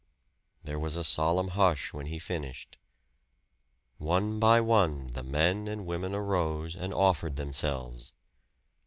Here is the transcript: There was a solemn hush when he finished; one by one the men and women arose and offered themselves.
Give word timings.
There 0.63 0.79
was 0.79 0.95
a 0.97 1.03
solemn 1.03 1.49
hush 1.49 1.93
when 1.93 2.07
he 2.07 2.17
finished; 2.17 2.75
one 3.99 4.39
by 4.39 4.59
one 4.59 5.09
the 5.09 5.21
men 5.21 5.67
and 5.67 5.85
women 5.85 6.15
arose 6.15 6.75
and 6.75 6.91
offered 6.91 7.35
themselves. 7.35 8.11